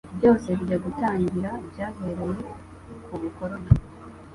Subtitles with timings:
[0.17, 2.31] Byose bijya gutangira byahereye
[3.05, 3.69] ku bukoroni